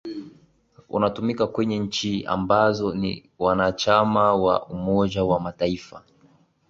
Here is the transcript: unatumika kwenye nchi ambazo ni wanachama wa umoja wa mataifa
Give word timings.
unatumika 0.89 1.47
kwenye 1.47 1.79
nchi 1.79 2.25
ambazo 2.25 2.93
ni 2.95 3.29
wanachama 3.39 4.35
wa 4.35 4.65
umoja 4.65 5.23
wa 5.23 5.39
mataifa 5.39 6.03